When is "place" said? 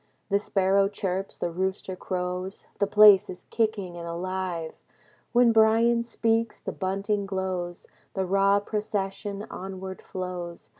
2.87-3.29